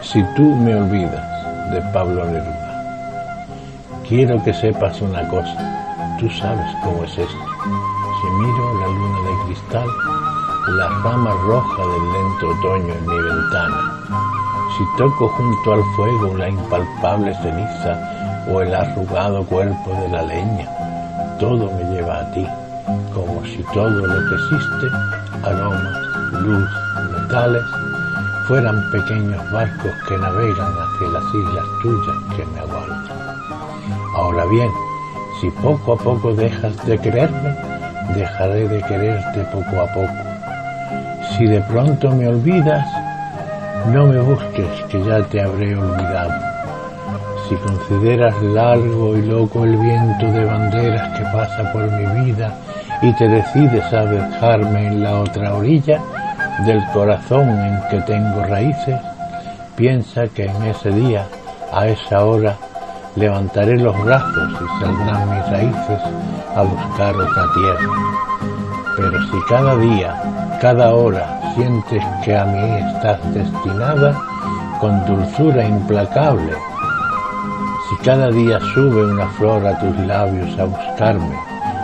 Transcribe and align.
Si 0.00 0.24
tú 0.34 0.56
me 0.56 0.74
olvidas, 0.74 1.28
de 1.70 1.82
Pablo 1.92 2.24
Neruda. 2.24 2.68
Quiero 4.08 4.42
que 4.42 4.54
sepas 4.54 5.00
una 5.02 5.26
cosa, 5.28 6.16
tú 6.18 6.30
sabes 6.30 6.66
cómo 6.82 7.04
es 7.04 7.10
esto. 7.10 7.44
Si 8.20 8.26
miro 8.40 8.80
la 8.80 8.86
luna 8.86 9.20
de 9.28 9.44
cristal, 9.46 9.88
la 10.76 10.88
rama 11.02 11.32
roja 11.46 11.82
del 11.82 12.12
lento 12.12 12.48
otoño 12.48 12.94
en 12.94 13.06
mi 13.06 13.18
ventana, 13.18 14.27
si 14.76 14.84
toco 14.96 15.28
junto 15.28 15.72
al 15.72 15.82
fuego 15.96 16.36
la 16.36 16.48
impalpable 16.48 17.34
ceniza 17.42 18.44
o 18.50 18.60
el 18.60 18.74
arrugado 18.74 19.44
cuerpo 19.44 19.94
de 19.94 20.08
la 20.08 20.22
leña, 20.22 20.68
todo 21.38 21.70
me 21.72 21.84
lleva 21.94 22.20
a 22.20 22.30
ti, 22.32 22.46
como 23.14 23.44
si 23.44 23.62
todo 23.72 23.88
lo 23.88 24.28
que 24.28 24.34
existe, 24.34 24.86
aromas, 25.44 26.42
luz, 26.42 26.68
metales, 27.12 27.62
fueran 28.46 28.76
pequeños 28.90 29.52
barcos 29.52 29.92
que 30.08 30.16
navegan 30.16 30.72
hacia 30.72 31.08
las 31.08 31.34
islas 31.34 31.64
tuyas 31.82 32.16
que 32.36 32.46
me 32.46 32.60
aguardan. 32.60 33.04
Ahora 34.16 34.46
bien, 34.46 34.70
si 35.40 35.50
poco 35.62 35.92
a 35.92 35.96
poco 35.96 36.34
dejas 36.34 36.76
de 36.86 36.98
quererme, 36.98 37.56
dejaré 38.14 38.68
de 38.68 38.82
quererte 38.82 39.44
poco 39.52 39.80
a 39.80 39.86
poco. 39.92 40.08
Si 41.36 41.46
de 41.46 41.60
pronto 41.62 42.10
me 42.10 42.28
olvidas, 42.28 42.86
no 43.86 44.06
me 44.06 44.18
busques 44.20 44.84
que 44.88 45.02
ya 45.02 45.22
te 45.24 45.40
habré 45.42 45.76
olvidado. 45.76 46.32
Si 47.48 47.54
consideras 47.56 48.40
largo 48.42 49.16
y 49.16 49.22
loco 49.22 49.64
el 49.64 49.76
viento 49.76 50.26
de 50.26 50.44
banderas 50.44 51.18
que 51.18 51.24
pasa 51.24 51.72
por 51.72 51.90
mi 51.90 52.24
vida 52.24 52.52
y 53.00 53.12
te 53.14 53.28
decides 53.28 53.92
a 53.92 54.04
dejarme 54.04 54.88
en 54.88 55.02
la 55.02 55.20
otra 55.20 55.54
orilla, 55.54 56.00
del 56.64 56.84
corazón 56.92 57.48
en 57.48 57.80
que 57.88 58.00
tengo 58.02 58.42
raíces, 58.44 59.00
piensa 59.76 60.26
que 60.28 60.46
en 60.46 60.62
ese 60.64 60.90
día, 60.90 61.26
a 61.72 61.86
esa 61.86 62.24
hora, 62.24 62.56
levantaré 63.14 63.78
los 63.78 63.96
brazos 64.04 64.52
y 64.52 64.84
saldrán 64.84 65.30
mis 65.30 65.48
raíces 65.50 66.00
a 66.54 66.62
buscar 66.62 67.14
otra 67.14 67.44
tierra. 67.54 67.92
Pero 68.96 69.22
si 69.30 69.40
cada 69.48 69.76
día, 69.76 70.58
cada 70.60 70.94
hora 70.94 71.37
sientes 71.58 72.04
que 72.24 72.36
a 72.36 72.44
mí 72.44 72.86
estás 72.94 73.18
destinada, 73.34 74.16
con 74.80 75.04
dulzura 75.06 75.66
implacable, 75.66 76.52
si 77.88 77.96
cada 78.04 78.28
día 78.28 78.60
sube 78.74 79.10
una 79.12 79.26
flor 79.30 79.66
a 79.66 79.76
tus 79.80 79.96
labios 80.06 80.56
a 80.56 80.66
buscarme, 80.66 81.36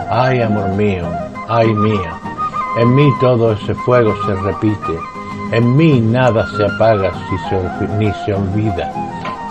ay 0.09 0.41
amor 0.41 0.69
mío, 0.69 1.05
ay 1.49 1.73
mía, 1.73 2.13
en 2.77 2.95
mí 2.95 3.09
todo 3.19 3.51
ese 3.51 3.75
fuego 3.75 4.13
se 4.25 4.35
repite, 4.35 4.97
en 5.51 5.75
mí 5.75 5.99
nada 5.99 6.47
se 6.55 6.65
apaga 6.65 7.11
si 7.11 7.37
se, 7.49 7.87
ni 7.97 8.13
se 8.23 8.33
olvida. 8.33 8.93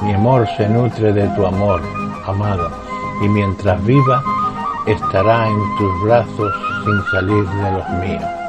Mi 0.02 0.14
amor 0.14 0.48
se 0.56 0.66
nutre 0.70 1.12
de 1.12 1.28
tu 1.36 1.44
amor, 1.44 1.82
amada, 2.26 2.70
y 3.22 3.28
mientras 3.28 3.82
viva 3.84 4.22
estará 4.86 5.48
en 5.48 5.76
tus 5.76 6.02
brazos 6.04 6.52
sin 6.82 7.02
salir 7.10 7.44
de 7.46 7.70
los 7.72 7.88
míos. 8.00 8.44